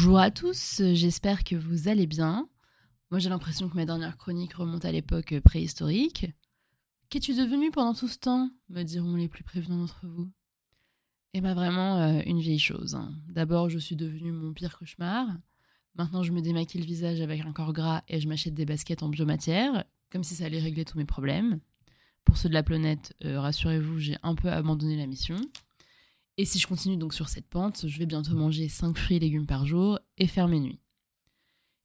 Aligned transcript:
Bonjour 0.00 0.20
à 0.20 0.30
tous, 0.30 0.80
j'espère 0.94 1.42
que 1.42 1.56
vous 1.56 1.88
allez 1.88 2.06
bien. 2.06 2.48
Moi 3.10 3.18
j'ai 3.18 3.28
l'impression 3.30 3.68
que 3.68 3.74
ma 3.74 3.84
dernière 3.84 4.16
chronique 4.16 4.54
remonte 4.54 4.84
à 4.84 4.92
l'époque 4.92 5.34
préhistorique. 5.40 6.30
Qu'es-tu 7.10 7.34
devenu 7.34 7.72
pendant 7.72 7.94
tout 7.94 8.06
ce 8.06 8.16
temps 8.16 8.48
me 8.68 8.84
diront 8.84 9.16
les 9.16 9.26
plus 9.26 9.42
prévenants 9.42 9.78
d'entre 9.78 10.06
vous? 10.06 10.30
Eh 11.34 11.40
bien 11.40 11.52
vraiment 11.52 11.96
euh, 11.96 12.22
une 12.26 12.38
vieille 12.38 12.60
chose. 12.60 12.94
hein. 12.94 13.12
D'abord 13.28 13.70
je 13.70 13.78
suis 13.78 13.96
devenue 13.96 14.30
mon 14.30 14.52
pire 14.52 14.78
cauchemar. 14.78 15.26
Maintenant 15.96 16.22
je 16.22 16.30
me 16.30 16.42
démaquille 16.42 16.80
le 16.80 16.86
visage 16.86 17.20
avec 17.20 17.40
un 17.40 17.52
corps 17.52 17.72
gras 17.72 18.04
et 18.06 18.20
je 18.20 18.28
m'achète 18.28 18.54
des 18.54 18.66
baskets 18.66 19.02
en 19.02 19.08
biomatière, 19.08 19.82
comme 20.12 20.22
si 20.22 20.36
ça 20.36 20.44
allait 20.44 20.60
régler 20.60 20.84
tous 20.84 20.96
mes 20.96 21.06
problèmes. 21.06 21.58
Pour 22.24 22.36
ceux 22.36 22.48
de 22.48 22.54
la 22.54 22.62
planète, 22.62 23.16
euh, 23.24 23.40
rassurez-vous, 23.40 23.98
j'ai 23.98 24.16
un 24.22 24.36
peu 24.36 24.48
abandonné 24.48 24.96
la 24.96 25.08
mission. 25.08 25.38
Et 26.38 26.44
si 26.44 26.60
je 26.60 26.68
continue 26.68 26.96
donc 26.96 27.14
sur 27.14 27.28
cette 27.28 27.48
pente, 27.48 27.88
je 27.88 27.98
vais 27.98 28.06
bientôt 28.06 28.32
manger 28.32 28.68
5 28.68 28.96
fruits 28.96 29.16
et 29.16 29.20
légumes 29.20 29.46
par 29.46 29.66
jour 29.66 29.98
et 30.18 30.28
faire 30.28 30.46
mes 30.46 30.60
nuits. 30.60 30.80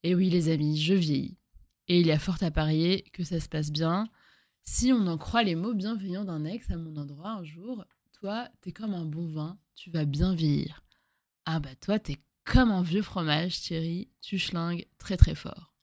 Et 0.04 0.14
oui 0.14 0.30
les 0.30 0.50
amis, 0.50 0.80
je 0.80 0.94
vieillis. 0.94 1.40
Et 1.88 2.00
il 2.00 2.06
y 2.06 2.12
a 2.12 2.20
fort 2.20 2.38
à 2.42 2.52
parier 2.52 3.02
que 3.14 3.24
ça 3.24 3.40
se 3.40 3.50
passe 3.50 3.72
bien. 3.72 4.08
Si 4.62 4.94
on 4.94 5.08
en 5.08 5.18
croit 5.18 5.42
les 5.42 5.56
mots 5.56 5.74
bienveillants 5.74 6.24
d'un 6.24 6.46
ex 6.46 6.70
à 6.70 6.78
mon 6.78 6.96
endroit 6.98 7.32
un 7.32 7.44
jour, 7.44 7.84
toi, 8.12 8.48
t'es 8.62 8.72
comme 8.72 8.94
un 8.94 9.06
bon 9.06 9.26
vin, 9.26 9.58
tu 9.74 9.90
vas 9.90 10.06
bien 10.06 10.36
vieillir. 10.36 10.86
Ah 11.46 11.60
bah 11.60 11.76
toi, 11.82 11.98
t'es 11.98 12.24
comme 12.46 12.70
un 12.70 12.84
vieux 12.84 13.02
fromage, 13.02 13.60
Thierry, 13.60 14.12
tu 14.22 14.38
schlingues 14.38 14.86
très 15.00 15.18
très 15.18 15.34
fort. 15.34 15.74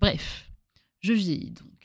Bref, 0.00 0.50
je 0.98 1.12
vieillis 1.12 1.52
donc. 1.52 1.75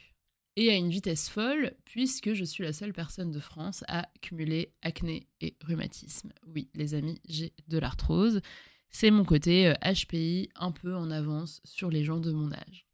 Et 0.58 0.70
à 0.70 0.76
une 0.76 0.90
vitesse 0.90 1.30
folle, 1.30 1.74
puisque 1.86 2.34
je 2.34 2.44
suis 2.44 2.64
la 2.64 2.74
seule 2.74 2.92
personne 2.92 3.32
de 3.32 3.40
France 3.40 3.84
à 3.88 4.10
cumuler 4.22 4.74
acné 4.82 5.28
et 5.40 5.56
rhumatisme. 5.64 6.34
Oui, 6.46 6.70
les 6.76 6.94
amis, 6.94 7.22
j'ai 7.28 7.54
de 7.70 7.78
l'arthrose. 7.78 8.42
C'est 8.90 9.12
mon 9.12 9.24
côté 9.24 9.68
euh, 9.68 9.74
HPI 9.82 10.50
un 10.56 10.72
peu 10.72 10.96
en 10.96 11.10
avance 11.10 11.62
sur 11.64 11.90
les 11.90 12.04
gens 12.04 12.20
de 12.20 12.32
mon 12.34 12.52
âge. 12.52 12.86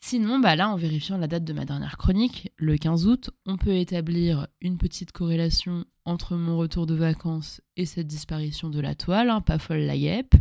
Sinon, 0.00 0.38
bah 0.38 0.54
là, 0.54 0.68
en 0.68 0.76
vérifiant 0.76 1.16
la 1.16 1.28
date 1.28 1.44
de 1.44 1.52
ma 1.54 1.64
dernière 1.64 1.96
chronique, 1.96 2.52
le 2.56 2.76
15 2.76 3.06
août, 3.06 3.30
on 3.46 3.56
peut 3.56 3.74
établir 3.74 4.48
une 4.60 4.76
petite 4.76 5.12
corrélation 5.12 5.86
entre 6.04 6.36
mon 6.36 6.58
retour 6.58 6.86
de 6.86 6.94
vacances 6.94 7.62
et 7.78 7.86
cette 7.86 8.06
disparition 8.08 8.68
de 8.68 8.80
la 8.80 8.94
toile, 8.94 9.30
hein, 9.30 9.40
pas 9.40 9.58
folle 9.58 9.78
la 9.78 9.96
guêpe. 9.96 10.34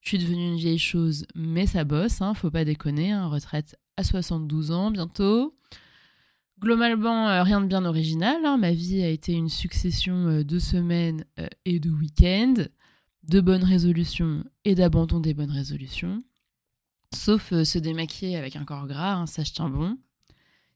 Je 0.00 0.08
suis 0.08 0.18
devenue 0.18 0.46
une 0.46 0.56
vieille 0.56 0.78
chose, 0.78 1.26
mais 1.34 1.66
ça 1.66 1.84
bosse, 1.84 2.22
hein, 2.22 2.32
faut 2.32 2.50
pas 2.50 2.64
déconner, 2.64 3.10
hein, 3.10 3.26
retraite 3.26 3.76
à 3.96 4.04
72 4.04 4.70
ans 4.70 4.90
bientôt. 4.90 5.54
Globalement, 6.58 7.28
euh, 7.28 7.42
rien 7.42 7.60
de 7.60 7.66
bien 7.66 7.84
original, 7.84 8.44
hein, 8.46 8.56
ma 8.56 8.72
vie 8.72 9.02
a 9.02 9.08
été 9.08 9.32
une 9.32 9.50
succession 9.50 10.28
euh, 10.28 10.44
de 10.44 10.58
semaines 10.58 11.26
euh, 11.38 11.48
et 11.66 11.80
de 11.80 11.90
week-ends, 11.90 12.64
de 13.24 13.40
bonnes 13.40 13.64
résolutions 13.64 14.42
et 14.64 14.74
d'abandon 14.74 15.20
des 15.20 15.34
bonnes 15.34 15.50
résolutions. 15.50 16.18
Sauf 17.14 17.52
se 17.62 17.78
démaquiller 17.78 18.36
avec 18.36 18.56
un 18.56 18.64
corps 18.64 18.86
gras, 18.86 19.14
hein, 19.14 19.26
ça 19.26 19.44
je 19.44 19.52
tiens 19.52 19.68
bon. 19.68 19.98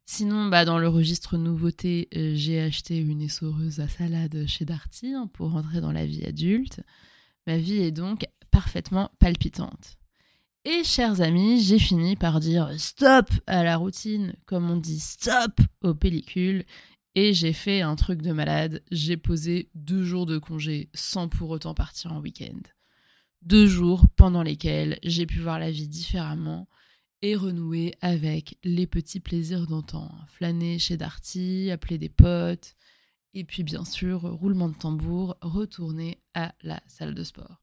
Sinon, 0.05 0.49
bah, 0.49 0.65
dans 0.65 0.79
le 0.79 0.89
registre 0.89 1.39
nouveauté, 1.39 2.09
j'ai 2.35 2.61
acheté 2.61 2.99
une 2.99 3.23
essoreuse 3.23 3.81
à 3.81 3.89
salade 3.89 4.45
chez 4.47 4.65
Darty 4.65 5.15
hein, 5.15 5.29
pour 5.33 5.53
rentrer 5.53 5.81
dans 5.81 5.93
la 5.93 6.05
vie 6.05 6.25
adulte. 6.25 6.81
Ma 7.47 7.59
vie 7.59 7.79
est 7.79 7.93
donc 7.93 8.27
parfaitement 8.51 9.11
palpitante. 9.19 10.00
Et 10.65 10.85
chers 10.85 11.21
amis, 11.21 11.63
j'ai 11.63 11.79
fini 11.79 12.17
par 12.17 12.41
dire 12.41 12.71
stop 12.79 13.31
à 13.47 13.65
la 13.65 13.77
routine, 13.77 14.35
comme 14.47 14.71
on 14.71 14.77
dit 14.77 15.01
stop 15.01 15.61
aux 15.83 15.95
pellicules. 15.95 16.65
Et 17.15 17.33
j'ai 17.33 17.53
fait 17.53 17.81
un 17.81 17.97
truc 17.97 18.23
de 18.23 18.33
malade, 18.33 18.83
j'ai 18.93 19.17
posé 19.17 19.69
deux 19.75 20.05
jours 20.05 20.27
de 20.27 20.39
congé 20.39 20.91
sans 20.95 21.29
pour 21.29 21.51
autant 21.51 21.75
partir 21.75 22.13
en 22.13 22.21
week-end 22.21 22.61
deux 23.43 23.67
jours 23.67 24.05
pendant 24.17 24.43
lesquels 24.43 24.99
j'ai 25.03 25.27
pu 25.27 25.39
voir 25.39 25.59
la 25.59 25.71
vie 25.71 25.89
différemment 25.89 26.69
et 27.23 27.37
renouer 27.37 27.95
avec 28.01 28.59
les 28.65 28.87
petits 28.87 29.21
plaisirs 29.21 29.67
d'antan. 29.67 30.11
Flâner 30.27 30.79
chez 30.79 30.97
Darty, 30.97 31.71
appeler 31.71 31.99
des 31.99 32.09
potes, 32.09 32.75
et 33.35 33.45
puis 33.45 33.63
bien 33.63 33.85
sûr, 33.85 34.23
roulement 34.23 34.69
de 34.69 34.75
tambour, 34.77 35.37
retourner 35.43 36.23
à 36.35 36.55
la 36.63 36.81
salle 36.87 37.15
de 37.15 37.25
sport. 37.25 37.60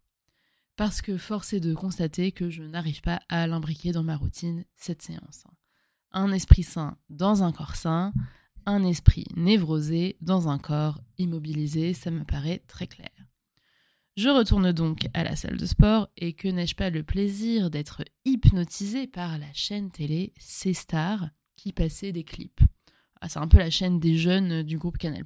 Parce 0.77 1.01
que 1.01 1.17
force 1.17 1.53
est 1.53 1.59
de 1.59 1.73
constater 1.73 2.31
que 2.31 2.51
je 2.51 2.61
n'arrive 2.61 3.01
pas 3.01 3.19
à 3.29 3.47
l'imbriquer 3.47 3.91
dans 3.91 4.03
ma 4.03 4.15
routine 4.15 4.63
cette 4.75 5.01
séance. 5.01 5.43
Un 6.11 6.31
esprit 6.31 6.61
sain 6.61 6.97
dans 7.09 7.43
un 7.43 7.51
corps 7.51 7.75
sain, 7.75 8.13
un 8.67 8.83
esprit 8.83 9.25
névrosé 9.35 10.17
dans 10.21 10.49
un 10.49 10.59
corps 10.59 11.01
immobilisé, 11.17 11.95
ça 11.95 12.11
me 12.11 12.23
paraît 12.23 12.61
très 12.67 12.85
clair. 12.85 13.09
Je 14.17 14.29
retourne 14.29 14.71
donc 14.71 15.07
à 15.15 15.23
la 15.23 15.35
salle 15.35 15.57
de 15.57 15.65
sport 15.65 16.09
et 16.15 16.33
que 16.33 16.47
n'ai-je 16.47 16.75
pas 16.75 16.91
le 16.91 17.03
plaisir 17.03 17.71
d'être 17.71 18.03
hypnotisée 18.25 19.07
par 19.07 19.39
la 19.39 19.51
chaîne 19.53 19.89
télé 19.89 20.33
C-Star 20.37 21.29
qui 21.55 21.73
passait 21.73 22.11
des 22.11 22.23
clips. 22.23 22.61
Ah, 23.19 23.29
c'est 23.29 23.39
un 23.39 23.47
peu 23.47 23.57
la 23.57 23.71
chaîne 23.71 23.99
des 23.99 24.15
jeunes 24.15 24.61
du 24.61 24.77
groupe 24.77 24.99
Canal+. 24.99 25.23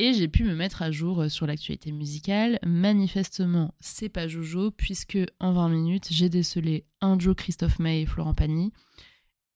Et 0.00 0.12
j'ai 0.12 0.28
pu 0.28 0.44
me 0.44 0.54
mettre 0.54 0.82
à 0.82 0.92
jour 0.92 1.28
sur 1.28 1.44
l'actualité 1.46 1.90
musicale. 1.90 2.60
Manifestement, 2.64 3.74
c'est 3.80 4.08
pas 4.08 4.28
Jojo 4.28 4.70
puisque 4.70 5.18
en 5.40 5.52
20 5.52 5.68
minutes, 5.70 6.06
j'ai 6.10 6.28
décelé 6.28 6.86
un 7.00 7.16
duo 7.16 7.34
Christophe 7.34 7.80
May 7.80 8.02
et 8.02 8.06
Florent 8.06 8.34
Pagny 8.34 8.72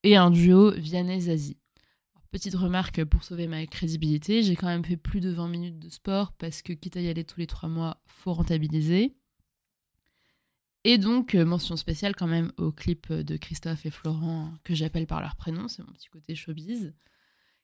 et 0.03 0.17
un 0.17 0.33
duo 0.33 0.73
Vianney-Zazie. 0.73 1.59
Petite 2.33 2.57
remarque 2.57 3.05
pour 3.05 3.23
sauver 3.23 3.47
ma 3.47 3.65
crédibilité, 3.67 4.43
j'ai 4.43 4.57
quand 4.57 4.67
même 4.67 4.85
fait 4.85 4.97
plus 4.97 5.21
de 5.21 5.31
20 5.31 5.49
minutes 5.49 5.79
de 5.79 5.91
sport 5.91 6.33
parce 6.33 6.63
que 6.63 6.73
quitte 6.73 6.97
à 6.97 7.01
y 7.01 7.09
aller 7.09 7.25
tous 7.25 7.39
les 7.39 7.47
3 7.47 7.69
mois, 7.69 8.03
faut 8.07 8.33
rentabiliser. 8.33 9.15
Et 10.83 10.99
donc, 10.99 11.37
euh, 11.37 11.45
mention 11.45 11.77
spéciale 11.77 12.17
quand 12.17 12.27
même 12.27 12.51
au 12.57 12.73
clip 12.73 13.13
de 13.13 13.37
Christophe 13.37 13.87
et 13.87 13.91
Florent 13.91 14.53
que 14.65 14.75
j'appelle 14.75 15.07
par 15.07 15.21
leur 15.21 15.37
prénom, 15.37 15.69
c'est 15.69 15.85
mon 15.85 15.93
petit 15.93 16.09
côté 16.09 16.35
showbiz. 16.35 16.93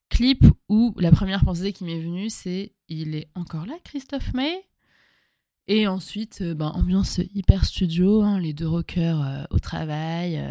Clip 0.08 0.44
où 0.68 0.94
la 0.98 1.10
première 1.10 1.44
pensée 1.44 1.72
qui 1.72 1.84
m'est 1.84 2.00
venue, 2.00 2.30
c'est 2.30 2.74
il 2.88 3.14
est 3.14 3.28
encore 3.34 3.66
là, 3.66 3.74
Christophe 3.84 4.32
May? 4.34 4.64
Et 5.68 5.86
ensuite, 5.86 6.40
euh, 6.40 6.54
ben, 6.54 6.68
ambiance 6.68 7.20
hyper 7.34 7.66
studio, 7.66 8.22
hein, 8.22 8.40
les 8.40 8.54
deux 8.54 8.66
rockers 8.66 9.22
euh, 9.22 9.44
au 9.50 9.58
travail, 9.58 10.38
euh, 10.38 10.50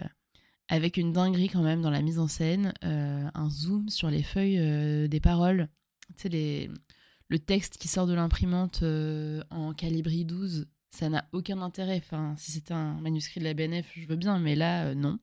avec 0.68 0.96
une 0.96 1.12
dinguerie 1.12 1.50
quand 1.50 1.64
même 1.64 1.82
dans 1.82 1.90
la 1.90 2.04
mise 2.04 2.20
en 2.20 2.28
scène, 2.28 2.74
un 2.82 3.50
zoom 3.50 3.90
sur 3.90 4.10
les 4.10 4.22
feuilles 4.22 5.08
des 5.08 5.20
paroles. 5.22 5.70
Tu 6.18 6.28
les, 6.28 6.70
le 7.30 7.40
texte 7.40 7.78
qui 7.78 7.88
sort 7.88 8.06
de 8.06 8.14
l'imprimante 8.14 8.84
en 9.50 9.74
calibri 9.74 10.26
12, 10.26 10.68
ça 10.90 11.08
n'a 11.08 11.26
aucun 11.32 11.62
intérêt. 11.62 12.02
Enfin, 12.04 12.36
si 12.38 12.52
c'était 12.52 12.74
un 12.74 13.00
manuscrit 13.00 13.40
de 13.40 13.46
la 13.46 13.54
BNF, 13.54 13.94
je 13.96 14.08
veux 14.08 14.18
bien, 14.18 14.40
mais 14.40 14.56
là, 14.56 14.94
non. 14.94 15.20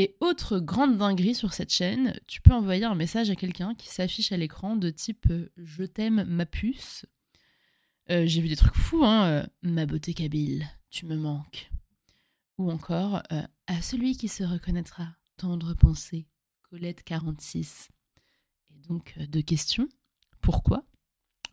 Et 0.00 0.16
autre 0.20 0.58
grande 0.58 0.96
dinguerie 0.96 1.34
sur 1.34 1.52
cette 1.52 1.70
chaîne, 1.70 2.18
tu 2.26 2.40
peux 2.40 2.54
envoyer 2.54 2.84
un 2.84 2.94
message 2.94 3.28
à 3.28 3.36
quelqu'un 3.36 3.74
qui 3.74 3.90
s'affiche 3.90 4.32
à 4.32 4.38
l'écran 4.38 4.74
de 4.74 4.88
type 4.88 5.26
euh, 5.28 5.52
Je 5.58 5.84
t'aime 5.84 6.24
ma 6.24 6.46
puce. 6.46 7.04
Euh, 8.10 8.24
J'ai 8.24 8.40
vu 8.40 8.48
des 8.48 8.56
trucs 8.56 8.76
fous, 8.76 9.04
hein. 9.04 9.26
euh, 9.26 9.46
ma 9.60 9.84
beauté 9.84 10.14
kabyle, 10.14 10.66
tu 10.88 11.04
me 11.04 11.16
manques. 11.18 11.70
Ou 12.56 12.70
encore 12.70 13.22
euh, 13.30 13.42
À 13.66 13.82
celui 13.82 14.16
qui 14.16 14.28
se 14.28 14.42
reconnaîtra, 14.42 15.06
tendre 15.36 15.74
pensée, 15.74 16.26
Colette 16.62 17.02
46. 17.02 17.90
Et 18.70 18.78
donc, 18.88 19.12
euh, 19.18 19.26
deux 19.26 19.42
questions. 19.42 19.86
Pourquoi? 20.40 20.82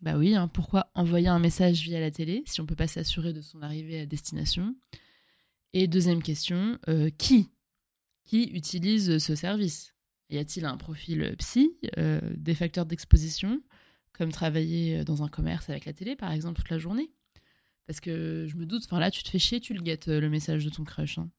Bah 0.00 0.16
oui, 0.16 0.34
hein, 0.34 0.48
pourquoi 0.48 0.90
envoyer 0.94 1.28
un 1.28 1.38
message 1.38 1.82
via 1.82 2.00
la 2.00 2.10
télé 2.10 2.44
si 2.46 2.62
on 2.62 2.66
peut 2.66 2.74
pas 2.74 2.88
s'assurer 2.88 3.34
de 3.34 3.42
son 3.42 3.60
arrivée 3.60 4.00
à 4.00 4.06
destination? 4.06 4.74
Et 5.74 5.86
deuxième 5.86 6.22
question, 6.22 6.78
euh, 6.88 7.10
qui? 7.10 7.50
Qui 8.28 8.44
utilise 8.44 9.16
ce 9.16 9.34
service 9.34 9.94
Y 10.28 10.36
a-t-il 10.36 10.66
un 10.66 10.76
profil 10.76 11.34
psy, 11.38 11.78
euh, 11.96 12.20
des 12.36 12.54
facteurs 12.54 12.84
d'exposition, 12.84 13.62
comme 14.12 14.30
travailler 14.32 15.02
dans 15.02 15.22
un 15.22 15.28
commerce 15.28 15.70
avec 15.70 15.86
la 15.86 15.94
télé, 15.94 16.14
par 16.14 16.30
exemple, 16.32 16.58
toute 16.60 16.68
la 16.68 16.76
journée? 16.76 17.10
Parce 17.86 18.00
que 18.00 18.44
je 18.46 18.56
me 18.56 18.66
doute, 18.66 18.82
enfin 18.84 19.00
là, 19.00 19.10
tu 19.10 19.22
te 19.22 19.30
fais 19.30 19.38
chier, 19.38 19.60
tu 19.60 19.72
le 19.72 19.80
guettes, 19.80 20.08
euh, 20.08 20.20
le 20.20 20.28
message 20.28 20.62
de 20.62 20.68
ton 20.68 20.84
crush. 20.84 21.16
hein. 21.16 21.30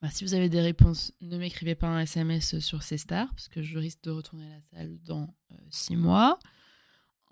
Bah, 0.00 0.08
si 0.08 0.22
vous 0.22 0.34
avez 0.34 0.48
des 0.48 0.60
réponses, 0.60 1.12
ne 1.22 1.38
m'écrivez 1.38 1.74
pas 1.74 1.88
un 1.88 1.98
SMS 1.98 2.60
sur 2.60 2.84
ces 2.84 2.98
stars, 2.98 3.30
parce 3.30 3.48
que 3.48 3.62
je 3.62 3.76
risque 3.76 4.04
de 4.04 4.12
retourner 4.12 4.46
à 4.46 4.50
la 4.54 4.62
salle 4.62 4.98
dans 5.02 5.34
euh, 5.50 5.56
six 5.70 5.96
mois. 5.96 6.38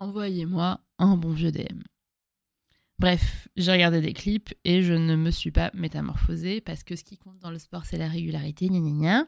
Envoyez-moi 0.01 0.81
un 0.99 1.17
bon 1.17 1.31
vieux 1.31 1.53
DM. 1.53 1.81
Bref, 2.99 3.49
j'ai 3.57 3.73
regardé 3.73 4.01
des 4.01 4.13
clips 4.13 4.55
et 4.65 4.83
je 4.83 4.93
ne 4.93 5.17
me 5.17 5.31
suis 5.31 5.51
pas 5.51 5.71
métamorphosée 5.75 6.61
parce 6.61 6.85
que 6.85 6.95
ce 6.95 7.05
qui 7.05 7.19
compte 7.19 7.39
dans 7.39 7.51
le 7.51 7.59
sport, 7.59 7.85
c'est 7.85 7.99
la 7.99 8.09
régularité, 8.09 8.69
gna 8.69 8.79
gna 8.79 8.91
gna. 8.91 9.27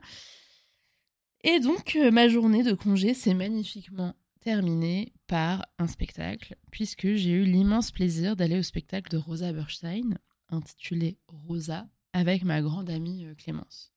Et 1.43 1.61
donc, 1.61 1.97
euh, 1.97 2.11
ma 2.11 2.29
journée 2.29 2.63
de 2.63 2.73
congé 2.73 3.15
s'est 3.15 3.35
magnifiquement 3.35 4.15
terminée 4.41 5.13
par 5.27 5.67
un 5.79 5.89
spectacle, 5.89 6.57
puisque 6.71 7.15
j'ai 7.15 7.31
eu 7.31 7.45
l'immense 7.45 7.91
plaisir 7.91 8.37
d'aller 8.37 8.59
au 8.59 8.63
spectacle 8.63 9.11
de 9.11 9.17
Rosa 9.17 9.53
Berstein, 9.53 10.19
intitulé 10.49 11.19
Rosa, 11.27 11.89
avec 12.13 12.45
ma 12.45 12.63
grande 12.63 12.89
amie 12.89 13.27
euh, 13.27 13.35
Clémence. 13.35 13.93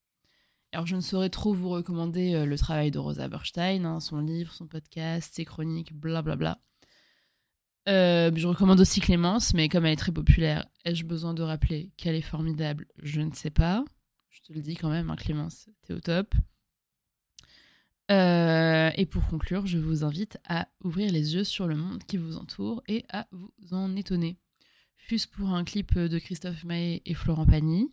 Alors, 0.71 0.87
je 0.87 0.95
ne 0.95 1.01
saurais 1.01 1.29
trop 1.29 1.53
vous 1.53 1.69
recommander 1.69 2.33
euh, 2.33 2.45
le 2.45 2.57
travail 2.57 2.91
de 2.91 2.99
Rosa 2.99 3.27
Berstein, 3.27 3.85
hein, 3.85 3.99
son 3.99 4.19
livre, 4.19 4.53
son 4.53 4.67
podcast, 4.67 5.33
ses 5.35 5.45
chroniques, 5.45 5.93
blablabla. 5.93 6.59
Euh, 7.89 8.29
je 8.35 8.47
recommande 8.47 8.79
aussi 8.79 8.99
Clémence, 8.99 9.55
mais 9.55 9.67
comme 9.67 9.85
elle 9.85 9.93
est 9.93 9.97
très 9.97 10.11
populaire, 10.11 10.67
ai-je 10.85 11.05
besoin 11.05 11.33
de 11.33 11.41
rappeler 11.41 11.91
qu'elle 11.97 12.13
est 12.13 12.21
formidable? 12.21 12.85
Je 13.01 13.21
ne 13.21 13.33
sais 13.33 13.49
pas. 13.49 13.83
Je 14.29 14.41
te 14.41 14.53
le 14.53 14.61
dis 14.61 14.75
quand 14.75 14.89
même, 14.89 15.09
hein, 15.09 15.15
Clémence, 15.15 15.69
t'es 15.81 15.93
au 15.93 15.99
top. 15.99 16.35
Euh, 18.11 18.91
et 18.95 19.05
pour 19.07 19.27
conclure, 19.27 19.65
je 19.65 19.79
vous 19.79 20.03
invite 20.03 20.37
à 20.47 20.67
ouvrir 20.83 21.11
les 21.11 21.33
yeux 21.33 21.43
sur 21.43 21.67
le 21.67 21.75
monde 21.75 22.03
qui 22.03 22.17
vous 22.17 22.37
entoure 22.37 22.83
et 22.87 23.05
à 23.09 23.27
vous 23.31 23.51
en 23.71 23.95
étonner. 23.95 24.37
Fût-ce 24.97 25.27
pour 25.27 25.49
un 25.49 25.63
clip 25.63 25.97
de 25.97 26.19
Christophe 26.19 26.63
Maé 26.65 27.01
et 27.05 27.15
Florent 27.15 27.47
Pagny. 27.47 27.91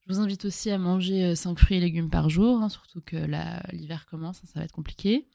Je 0.00 0.12
vous 0.12 0.20
invite 0.20 0.44
aussi 0.44 0.70
à 0.70 0.78
manger 0.78 1.34
5 1.34 1.58
fruits 1.58 1.78
et 1.78 1.80
légumes 1.80 2.10
par 2.10 2.30
jour, 2.30 2.62
hein, 2.62 2.68
surtout 2.68 3.00
que 3.00 3.16
l'hiver 3.72 4.06
commence, 4.06 4.38
hein, 4.38 4.48
ça 4.52 4.60
va 4.60 4.64
être 4.64 4.72
compliqué. 4.72 5.28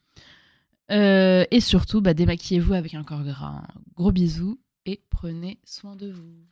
Euh, 0.92 1.46
et 1.52 1.60
surtout, 1.60 2.02
bah, 2.02 2.14
démaquillez-vous 2.14 2.74
avec 2.74 2.94
un 2.94 3.04
corps 3.04 3.24
gras. 3.24 3.64
Gros 3.96 4.12
bisous 4.12 4.60
et 4.86 5.02
prenez 5.10 5.60
soin 5.64 5.96
de 5.96 6.12
vous. 6.12 6.46